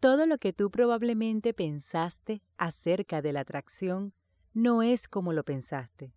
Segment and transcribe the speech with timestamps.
[0.00, 4.14] Todo lo que tú probablemente pensaste acerca de la atracción
[4.54, 6.14] no es como lo pensaste.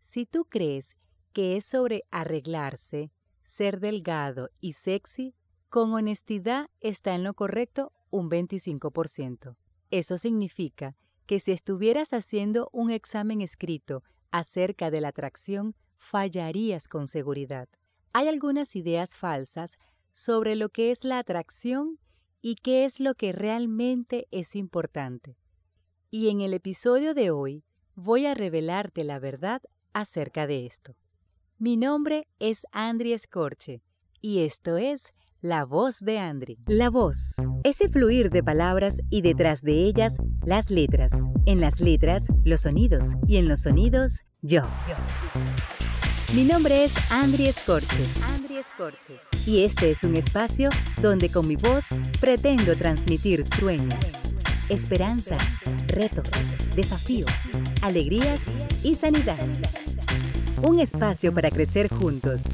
[0.00, 0.96] Si tú crees
[1.34, 3.12] que es sobre arreglarse,
[3.44, 5.34] ser delgado y sexy,
[5.68, 9.54] con honestidad está en lo correcto un 25%.
[9.90, 10.96] Eso significa
[11.26, 17.68] que si estuvieras haciendo un examen escrito acerca de la atracción, fallarías con seguridad.
[18.14, 19.76] Hay algunas ideas falsas
[20.14, 21.98] sobre lo que es la atracción
[22.40, 25.36] y qué es lo que realmente es importante.
[26.10, 29.62] Y en el episodio de hoy voy a revelarte la verdad
[29.92, 30.94] acerca de esto.
[31.58, 33.82] Mi nombre es Andri Escorche
[34.20, 36.58] y esto es La Voz de Andri.
[36.66, 41.12] La voz, ese fluir de palabras y detrás de ellas las letras.
[41.46, 44.62] En las letras, los sonidos y en los sonidos, yo.
[46.34, 48.35] Mi nombre es Andri Escorche.
[49.46, 50.70] Y este es un espacio
[51.02, 51.86] donde con mi voz
[52.20, 54.12] pretendo transmitir sueños,
[54.68, 55.36] esperanza,
[55.88, 56.30] retos,
[56.74, 57.30] desafíos,
[57.82, 58.40] alegrías
[58.82, 59.38] y sanidad.
[60.62, 62.44] Un espacio para crecer juntos.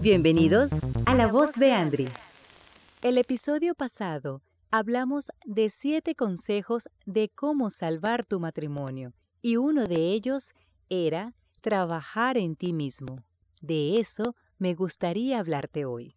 [0.00, 0.72] Bienvenidos
[1.06, 2.08] a La Voz de Andri.
[3.00, 10.12] El episodio pasado hablamos de siete consejos de cómo salvar tu matrimonio y uno de
[10.12, 10.52] ellos
[10.90, 13.16] era trabajar en ti mismo.
[13.62, 16.16] De eso me gustaría hablarte hoy.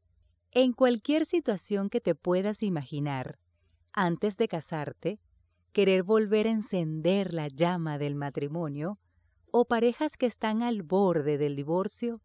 [0.51, 3.37] En cualquier situación que te puedas imaginar,
[3.93, 5.19] antes de casarte,
[5.73, 8.99] querer volver a encender la llama del matrimonio,
[9.51, 12.21] o parejas que están al borde del divorcio,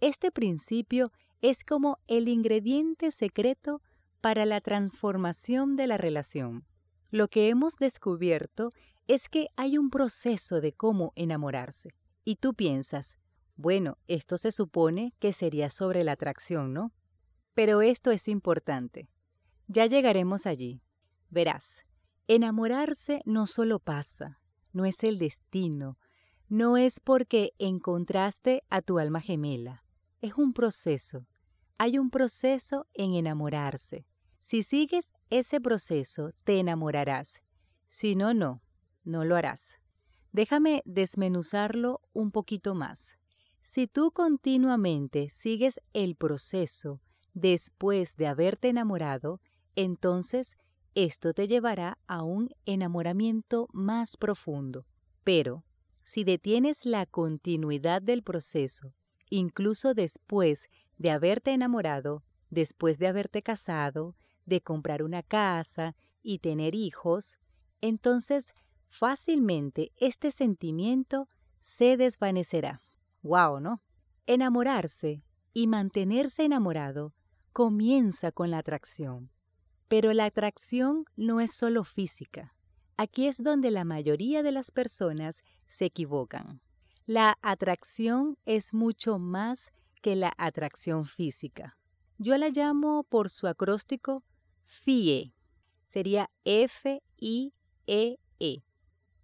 [0.00, 3.80] este principio es como el ingrediente secreto
[4.20, 6.64] para la transformación de la relación.
[7.10, 8.70] Lo que hemos descubierto
[9.06, 11.90] es que hay un proceso de cómo enamorarse.
[12.24, 13.16] Y tú piensas,
[13.58, 16.92] bueno, esto se supone que sería sobre la atracción, ¿no?
[17.54, 19.10] Pero esto es importante.
[19.66, 20.80] Ya llegaremos allí.
[21.28, 21.84] Verás,
[22.28, 24.40] enamorarse no solo pasa,
[24.72, 25.98] no es el destino,
[26.48, 29.84] no es porque encontraste a tu alma gemela.
[30.20, 31.26] Es un proceso.
[31.78, 34.06] Hay un proceso en enamorarse.
[34.40, 37.42] Si sigues ese proceso, te enamorarás.
[37.88, 38.62] Si no, no,
[39.02, 39.78] no lo harás.
[40.30, 43.17] Déjame desmenuzarlo un poquito más.
[43.70, 47.02] Si tú continuamente sigues el proceso
[47.34, 49.42] después de haberte enamorado,
[49.76, 50.56] entonces
[50.94, 54.86] esto te llevará a un enamoramiento más profundo.
[55.22, 55.66] Pero,
[56.02, 58.94] si detienes la continuidad del proceso,
[59.28, 66.74] incluso después de haberte enamorado, después de haberte casado, de comprar una casa y tener
[66.74, 67.36] hijos,
[67.82, 68.54] entonces
[68.88, 71.28] fácilmente este sentimiento
[71.60, 72.80] se desvanecerá.
[73.22, 73.60] ¡Wow!
[73.60, 73.82] ¿No?
[74.26, 77.14] Enamorarse y mantenerse enamorado
[77.52, 79.30] comienza con la atracción.
[79.88, 82.54] Pero la atracción no es solo física.
[82.96, 86.60] Aquí es donde la mayoría de las personas se equivocan.
[87.06, 91.78] La atracción es mucho más que la atracción física.
[92.18, 94.24] Yo la llamo por su acróstico
[94.64, 95.32] FIE.
[95.86, 97.52] Sería F-I-E-E.
[98.40, 98.62] -E.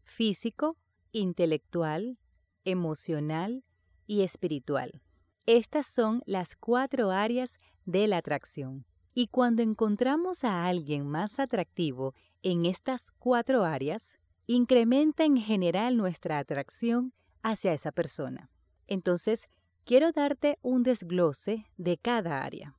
[0.05, 0.77] Físico,
[1.13, 2.19] intelectual,
[2.65, 3.65] emocional
[4.07, 5.03] y espiritual.
[5.47, 8.87] Estas son las cuatro áreas de la atracción.
[9.13, 16.39] Y cuando encontramos a alguien más atractivo en estas cuatro áreas, incrementa en general nuestra
[16.39, 18.51] atracción hacia esa persona.
[18.87, 19.49] Entonces,
[19.85, 22.77] quiero darte un desglose de cada área.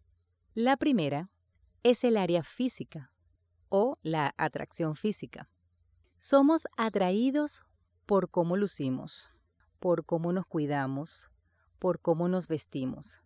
[0.54, 1.30] La primera
[1.84, 3.12] es el área física
[3.70, 5.50] o la atracción física.
[6.18, 7.64] Somos atraídos
[8.06, 9.30] por cómo lucimos,
[9.86, 11.30] por cómo nos cuidamos,
[11.78, 13.22] por cómo nos vestimos.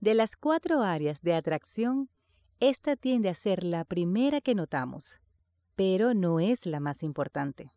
[0.00, 2.10] De las cuatro áreas de atracción,
[2.58, 5.20] esta tiende a ser la primera que notamos,
[5.76, 7.70] pero no es la más importante.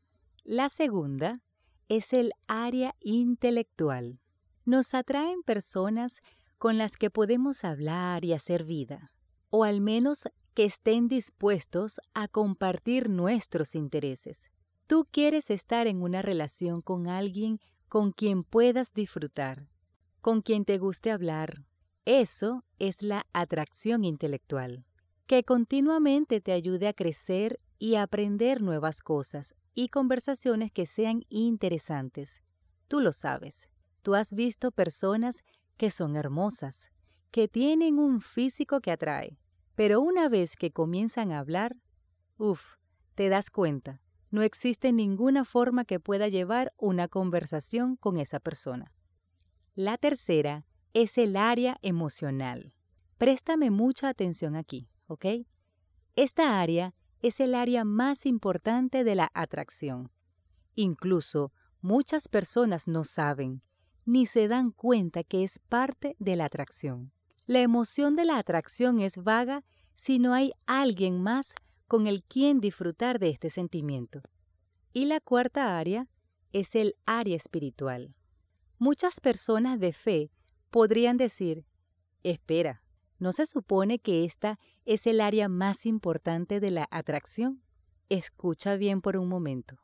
[0.44, 1.44] La segunda
[1.90, 4.20] es el área intelectual.
[4.66, 6.22] Nos atraen personas
[6.58, 9.12] con las que podemos hablar y hacer vida,
[9.52, 14.50] o al menos que estén dispuestos a compartir nuestros intereses.
[14.88, 19.70] Tú quieres estar en una relación con alguien con quien puedas disfrutar,
[20.22, 21.64] con quien te guste hablar.
[22.06, 24.86] Eso es la atracción intelectual,
[25.26, 31.24] que continuamente te ayude a crecer y a aprender nuevas cosas y conversaciones que sean
[31.30, 32.42] interesantes.
[32.88, 33.70] Tú lo sabes,
[34.02, 35.44] tú has visto personas
[35.78, 36.90] que son hermosas,
[37.32, 39.38] que tienen un físico que atrae,
[39.76, 41.76] pero una vez que comienzan a hablar,
[42.38, 42.76] uff,
[43.16, 48.92] te das cuenta, no existe ninguna forma que pueda llevar una conversación con esa persona.
[49.76, 52.74] La tercera es el área emocional.
[53.18, 55.26] Préstame mucha atención aquí, ¿ok?
[56.16, 60.12] Esta área es el área más importante de la atracción.
[60.76, 61.52] Incluso
[61.82, 63.62] muchas personas no saben
[64.08, 67.12] ni se dan cuenta que es parte de la atracción.
[67.46, 69.66] La emoción de la atracción es vaga
[69.96, 71.54] si no hay alguien más
[71.88, 74.22] con el quien disfrutar de este sentimiento.
[74.94, 76.08] Y la cuarta área
[76.52, 78.16] es el área espiritual.
[78.78, 80.32] Muchas personas de fe
[80.70, 81.66] podrían decir,
[82.24, 82.84] espera,
[83.20, 87.64] ¿no se supone que esta es el área más importante de la atracción?
[88.10, 89.78] Escucha bien por un momento.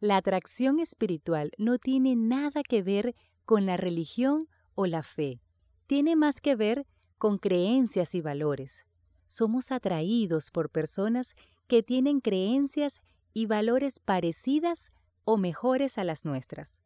[0.00, 5.40] La atracción espiritual no tiene nada que ver con la religión o la fe.
[5.86, 6.86] Tiene más que ver
[7.18, 8.85] con creencias y valores.
[9.26, 11.34] Somos atraídos por personas
[11.66, 13.00] que tienen creencias
[13.32, 14.90] y valores parecidas
[15.24, 16.78] o mejores a las nuestras.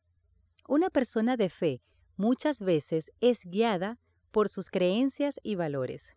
[0.66, 1.82] Una persona de fe
[2.16, 3.98] muchas veces es guiada
[4.30, 6.14] por sus creencias y valores.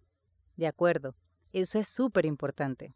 [0.55, 1.15] De acuerdo,
[1.51, 2.93] eso es súper importante.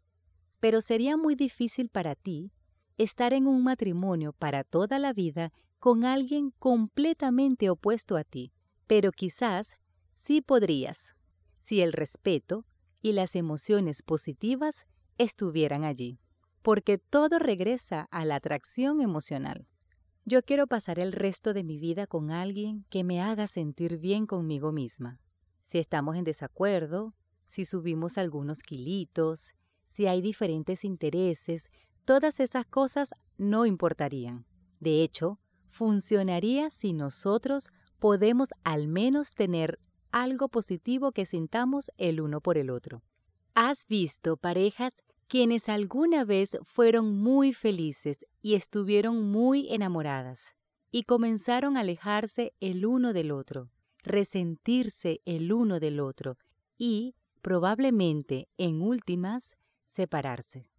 [0.60, 2.52] Pero sería muy difícil para ti
[2.96, 8.52] estar en un matrimonio para toda la vida con alguien completamente opuesto a ti.
[8.86, 9.76] Pero quizás
[10.12, 11.14] sí podrías,
[11.60, 12.64] si el respeto
[13.02, 14.86] y las emociones positivas
[15.18, 16.18] estuvieran allí.
[16.62, 19.66] Porque todo regresa a la atracción emocional.
[20.24, 24.26] Yo quiero pasar el resto de mi vida con alguien que me haga sentir bien
[24.26, 25.20] conmigo misma.
[25.62, 27.14] Si estamos en desacuerdo,
[27.46, 29.54] si subimos algunos kilitos,
[29.86, 31.70] si hay diferentes intereses,
[32.04, 34.44] todas esas cosas no importarían.
[34.80, 39.78] De hecho, funcionaría si nosotros podemos al menos tener
[40.10, 43.02] algo positivo que sintamos el uno por el otro.
[43.54, 44.92] ¿Has visto parejas
[45.28, 50.54] quienes alguna vez fueron muy felices y estuvieron muy enamoradas,
[50.90, 53.70] y comenzaron a alejarse el uno del otro,
[54.02, 56.38] resentirse el uno del otro,
[56.78, 59.56] y, probablemente, en últimas,
[59.86, 60.70] separarse.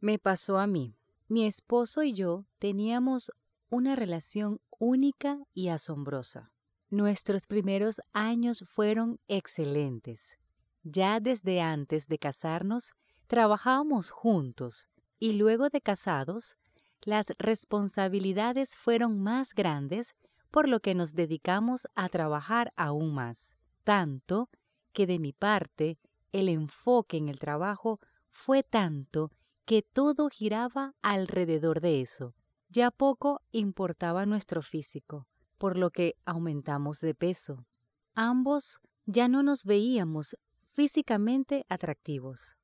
[0.00, 0.96] Me pasó a mí.
[1.28, 3.30] Mi esposo y yo teníamos
[3.68, 6.50] una relación única y asombrosa.
[6.92, 10.36] Nuestros primeros años fueron excelentes.
[10.82, 12.94] Ya desde antes de casarnos,
[13.28, 14.88] trabajábamos juntos
[15.20, 16.56] y luego de casados,
[17.02, 20.16] las responsabilidades fueron más grandes,
[20.50, 23.54] por lo que nos dedicamos a trabajar aún más.
[23.84, 24.50] Tanto
[24.92, 25.96] que de mi parte,
[26.32, 28.00] el enfoque en el trabajo
[28.30, 29.30] fue tanto
[29.64, 32.34] que todo giraba alrededor de eso.
[32.68, 35.28] Ya poco importaba nuestro físico,
[35.60, 37.66] por lo que aumentamos de peso.
[38.14, 42.56] Ambos ya no nos veíamos físicamente atractivos.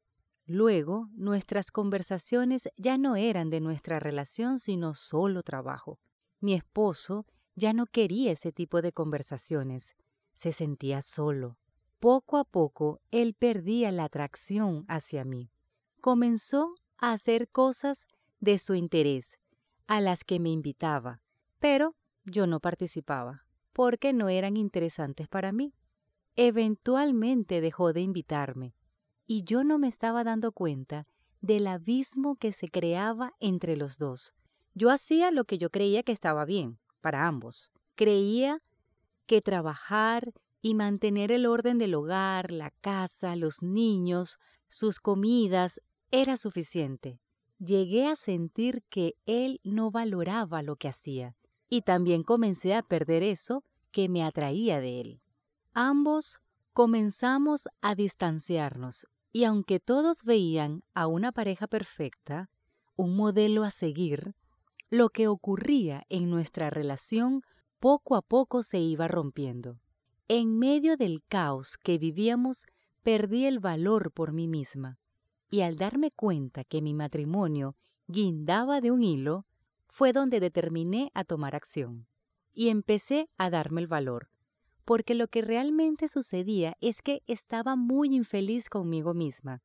[0.47, 6.01] Luego, nuestras conversaciones ya no eran de nuestra relación, sino solo trabajo.
[6.41, 9.95] Mi esposo ya no quería ese tipo de conversaciones.
[10.33, 11.59] Se sentía solo.
[12.01, 15.51] Poco a poco, él perdía la atracción hacia mí.
[16.01, 18.07] Comenzó a hacer cosas
[18.41, 19.39] de su interés,
[19.87, 21.21] a las que me invitaba,
[21.59, 21.95] pero
[22.27, 25.73] yo no participaba, porque no eran interesantes para mí.
[26.35, 28.75] Eventualmente dejó de invitarme,
[29.27, 31.07] y yo no me estaba dando cuenta
[31.41, 34.35] del abismo que se creaba entre los dos.
[34.75, 37.73] Yo hacía lo que yo creía que estaba bien para ambos.
[37.95, 38.63] Creía
[39.27, 44.39] que trabajar y mantener el orden del hogar, la casa, los niños,
[44.69, 45.81] sus comidas,
[46.11, 47.21] era suficiente.
[47.59, 51.37] Llegué a sentir que él no valoraba lo que hacía,
[51.69, 55.21] y también comencé a perder eso que me atraía de él.
[55.73, 56.41] Ambos
[56.73, 62.49] comenzamos a distanciarnos y aunque todos veían a una pareja perfecta,
[62.97, 64.35] un modelo a seguir,
[64.91, 67.43] lo que ocurría en nuestra relación
[67.79, 69.79] poco a poco se iba rompiendo.
[70.29, 72.65] En medio del caos que vivíamos,
[73.03, 74.99] perdí el valor por mí misma,
[75.51, 77.77] y al darme cuenta que mi matrimonio
[78.09, 79.47] guindaba de un hilo,
[79.89, 82.07] fue donde determiné a tomar acción.
[82.53, 84.29] Y empecé a darme el valor,
[84.85, 89.63] porque lo que realmente sucedía es que estaba muy infeliz conmigo misma.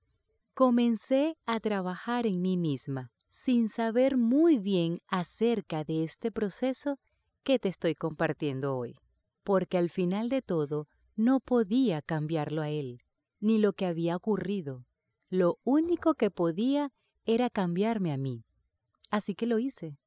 [0.54, 7.00] Comencé a trabajar en mí misma, sin saber muy bien acerca de este proceso
[7.44, 9.00] que te estoy compartiendo hoy,
[9.44, 13.02] porque al final de todo no podía cambiarlo a él,
[13.40, 14.86] ni lo que había ocurrido.
[15.30, 16.92] Lo único que podía
[17.26, 18.44] era cambiarme a mí.
[19.10, 19.98] Así que lo hice.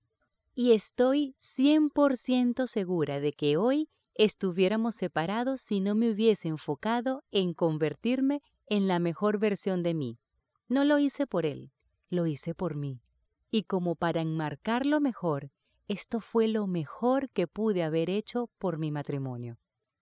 [0.54, 7.54] Y estoy 100% segura de que hoy estuviéramos separados si no me hubiese enfocado en
[7.54, 10.20] convertirme en la mejor versión de mí.
[10.68, 11.72] No lo hice por él,
[12.08, 13.02] lo hice por mí.
[13.50, 15.50] Y como para enmarcarlo mejor,
[15.88, 19.58] esto fue lo mejor que pude haber hecho por mi matrimonio.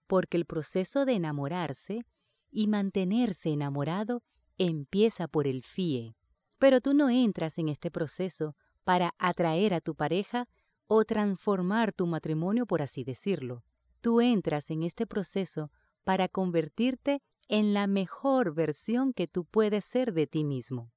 [0.07, 2.05] Porque el proceso de enamorarse
[2.51, 4.23] y mantenerse enamorado
[4.59, 6.15] empieza por el FIE,
[6.59, 10.49] Pero tú no entras en este proceso para atraer a tu pareja
[10.87, 13.65] o transformar tu matrimonio, por así decirlo.
[14.01, 15.71] Tú entras en este proceso
[16.05, 20.91] para convertirte en la mejor versión que tú puedes ser de ti mismo.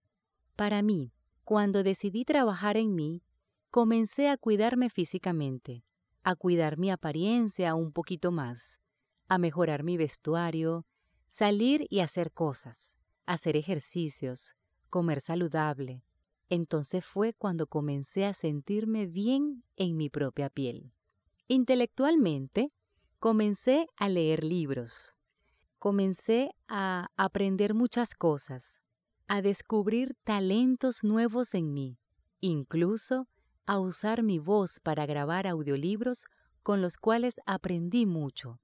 [0.56, 1.14] Para mí,
[1.44, 3.24] cuando decidí trabajar en mí,
[3.70, 5.84] comencé a cuidarme físicamente,
[6.24, 8.80] a cuidar mi apariencia un poquito más,
[9.28, 10.86] a mejorar mi vestuario,
[11.28, 14.56] salir y hacer cosas, hacer ejercicios,
[14.90, 16.04] comer saludable.
[16.50, 20.92] Entonces fue cuando comencé a sentirme bien en mi propia piel.
[21.48, 22.72] Intelectualmente,
[23.20, 25.16] comencé a leer libros.
[25.80, 28.82] Comencé a aprender muchas cosas,
[29.28, 31.98] a descubrir talentos nuevos en mí,
[32.40, 33.28] incluso
[33.66, 36.26] a usar mi voz para grabar audiolibros
[36.64, 38.60] con los cuales aprendí mucho.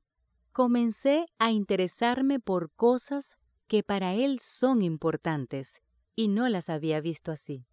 [0.52, 5.82] Comencé a interesarme por cosas que para él son importantes
[6.16, 7.66] y no las había visto así,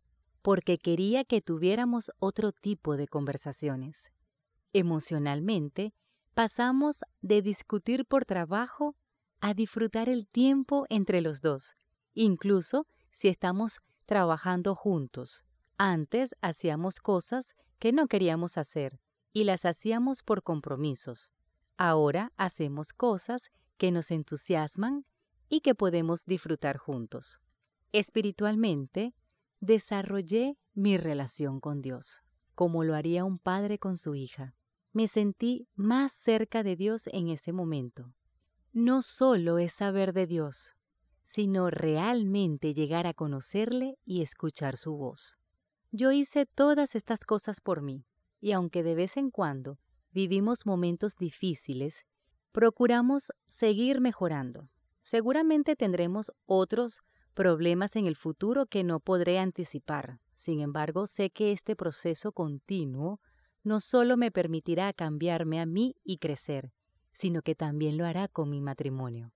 [0.42, 4.12] porque quería que tuviéramos otro tipo de conversaciones.
[4.73, 5.95] Emocionalmente,
[6.35, 8.97] pasamos de discutir por trabajo
[9.40, 11.75] a disfrutar el tiempo entre los dos,
[12.14, 15.45] incluso si estamos trabajando juntos.
[15.76, 19.00] Antes hacíamos cosas que no queríamos hacer
[19.33, 21.30] y las hacíamos por compromisos.
[21.76, 25.04] Ahora hacemos cosas que nos entusiasman
[25.49, 27.40] y que podemos disfrutar juntos.
[27.92, 29.14] Espiritualmente,
[29.60, 32.22] desarrollé mi relación con Dios,
[32.54, 34.54] como lo haría un padre con su hija
[34.92, 38.14] me sentí más cerca de Dios en ese momento.
[38.72, 40.74] No solo es saber de Dios,
[41.24, 45.38] sino realmente llegar a conocerle y escuchar su voz.
[45.90, 48.06] Yo hice todas estas cosas por mí,
[48.40, 49.78] y aunque de vez en cuando
[50.10, 52.04] vivimos momentos difíciles,
[52.52, 54.68] procuramos seguir mejorando.
[55.02, 57.02] Seguramente tendremos otros
[57.35, 60.20] problemas en el futuro que no podré anticipar.
[60.37, 63.20] Sin embargo, sé que este proceso continuo
[63.62, 66.73] no solo me permitirá cambiarme a mí y crecer,
[67.12, 69.32] sino que también lo hará con mi matrimonio.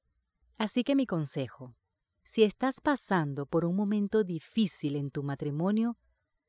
[0.56, 1.74] Así que mi consejo,
[2.24, 5.98] si estás pasando por un momento difícil en tu matrimonio,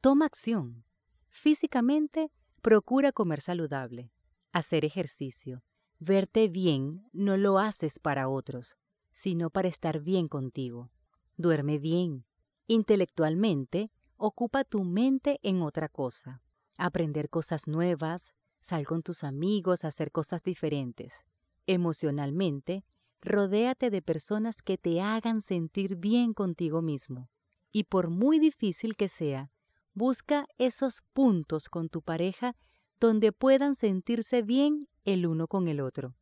[0.02, 0.86] toma acción.
[1.30, 2.32] Físicamente,
[2.62, 4.12] procura comer saludable,
[4.52, 5.64] hacer ejercicio.
[6.00, 8.78] Verte bien no lo haces para otros,
[9.12, 10.93] sino para estar bien contigo.
[11.38, 12.26] Duerme bien.
[12.68, 16.44] Intelectualmente, ocupa tu mente en otra cosa
[16.78, 21.24] aprender cosas nuevas, sal con tus amigos a hacer cosas diferentes.
[21.68, 22.84] Emocionalmente,
[23.22, 27.30] rodéate de personas que te hagan sentir bien contigo mismo.
[27.72, 29.52] Y por muy difícil que sea,
[29.94, 32.56] busca esos puntos con tu pareja
[33.00, 36.16] donde puedan sentirse bien el uno con el otro.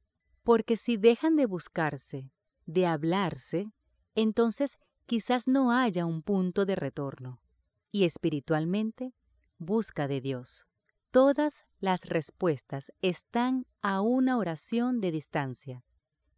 [0.43, 2.31] Porque si dejan de buscarse,
[2.65, 3.71] de hablarse,
[4.15, 4.77] entonces
[5.11, 7.41] quizás no haya un punto de retorno.
[7.91, 9.13] Y espiritualmente,
[9.57, 10.67] busca de Dios.
[11.11, 15.83] Todas las respuestas están a una oración de distancia.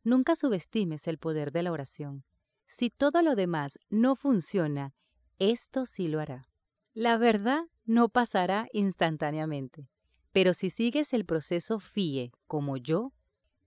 [0.03, 2.23] Nunca subestimes el poder de la oración.
[2.65, 4.95] Si todo lo demás no funciona,
[5.37, 6.49] esto sí lo hará.
[6.95, 9.87] La verdad no pasará instantáneamente,
[10.31, 13.13] pero si sigues el proceso FIE como yo,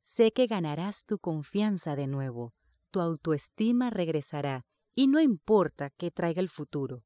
[0.03, 2.55] sé que ganarás tu confianza de nuevo,
[2.91, 7.05] tu autoestima regresará y no importa qué traiga el futuro,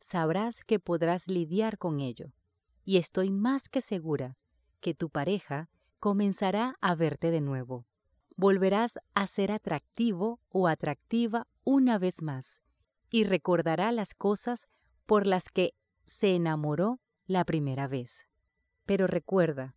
[0.00, 2.34] sabrás que podrás lidiar con ello.
[2.84, 4.36] Y estoy más que segura
[4.80, 7.86] que tu pareja comenzará a verte de nuevo.
[8.36, 12.60] Volverás a ser atractivo o atractiva una vez más
[13.10, 14.66] y recordará las cosas
[15.06, 15.74] por las que
[16.04, 18.26] se enamoró la primera vez.
[18.84, 19.74] Pero recuerda,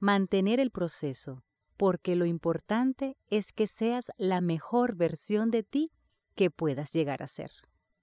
[0.00, 1.44] mantener el proceso,
[1.78, 5.92] porque lo importante es que seas la mejor versión de ti
[6.34, 7.50] que puedas llegar a ser.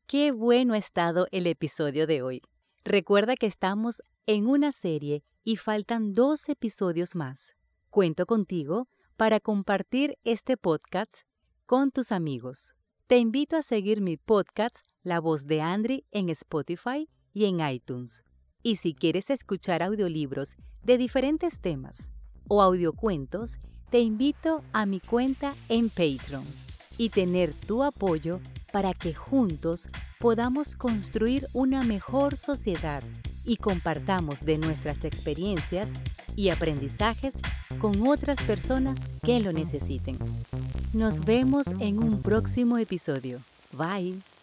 [0.08, 2.42] Qué bueno ha estado el episodio de hoy.
[2.86, 7.56] Recuerda que estamos en una serie y faltan dos episodios más.
[7.90, 11.12] Cuento contigo para compartir este podcast
[11.66, 12.74] con tus amigos.
[13.08, 18.24] Te invito a seguir mi podcast La voz de Andri en Spotify y en iTunes.
[18.64, 22.12] Y si quieres escuchar audiolibros de diferentes temas
[22.48, 23.58] o audiocuentos,
[23.90, 26.67] te invito a mi cuenta en Patreon
[26.98, 28.40] y tener tu apoyo
[28.72, 29.90] para que juntos
[30.20, 33.04] podamos construir una mejor sociedad
[33.46, 35.92] y compartamos de nuestras experiencias
[36.36, 37.34] y aprendizajes
[37.80, 40.18] con otras personas que lo necesiten.
[40.94, 43.40] Nos vemos en un próximo episodio.
[43.72, 44.37] Bye.